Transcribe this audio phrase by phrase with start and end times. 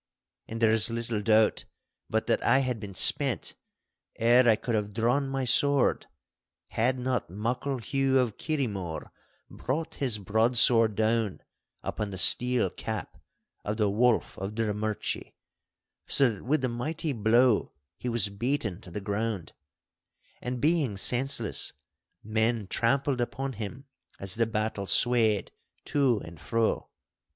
[0.47, 1.65] And there is little doubt
[2.09, 3.53] but that I had been spent
[4.15, 6.07] ere I could have drawn my sword,
[6.69, 9.11] had not Muckle Hugh of Kirriemore
[9.51, 11.41] brought his broadsword down
[11.83, 13.21] upon the steel cap
[13.63, 15.35] of the Wolf of Drummurchie,
[16.07, 19.53] so that with the mighty blow he was beaten to the ground,
[20.41, 21.73] and, being senseless,
[22.23, 23.85] men trampled upon him
[24.19, 25.51] as the battle swayed
[25.85, 26.89] to and fro.